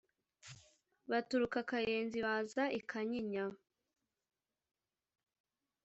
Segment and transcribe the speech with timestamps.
[1.09, 3.45] Baturuka Kayenzi, baza i Kanyinya;